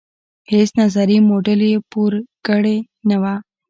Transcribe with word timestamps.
هیڅ 0.51 0.69
نظري 0.81 1.17
موډل 1.29 1.61
یې 1.69 1.75
پور 1.91 2.13
کړې 2.47 2.77
نه 3.09 3.15
وه. 3.21 3.35